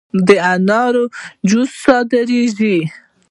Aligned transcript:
د 0.27 0.29
انارو 0.53 1.03
جوس 1.49 1.71
صادریږي؟ 1.83 2.77